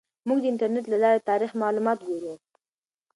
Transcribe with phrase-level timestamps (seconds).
[0.27, 2.33] موږ د انټرنیټ له لارې تاریخي معلومات ګورو.